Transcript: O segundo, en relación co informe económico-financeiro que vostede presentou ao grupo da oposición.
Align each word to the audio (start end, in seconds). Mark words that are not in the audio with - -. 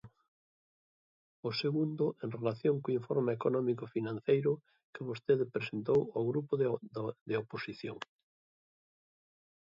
O 1.47 1.49
segundo, 1.61 2.05
en 2.23 2.29
relación 2.37 2.75
co 2.83 2.97
informe 2.99 3.31
económico-financeiro 3.39 4.51
que 4.93 5.07
vostede 5.09 5.51
presentou 5.55 5.99
ao 6.15 6.23
grupo 6.31 6.53
da 7.29 7.37
oposición. 7.43 7.97